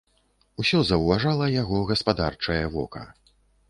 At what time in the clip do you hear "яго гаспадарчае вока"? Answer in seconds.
1.61-3.09